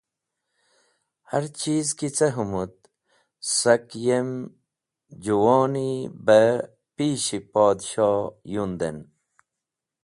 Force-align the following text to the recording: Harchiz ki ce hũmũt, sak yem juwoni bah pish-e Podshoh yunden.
Harchiz 1.29 1.87
ki 1.97 2.07
ce 2.17 2.25
hũmũt, 2.35 2.73
sak 3.57 3.85
yem 4.05 4.29
juwoni 5.23 5.89
bah 6.25 6.55
pish-e 6.95 7.39
Podshoh 7.53 8.23
yunden. 8.53 8.97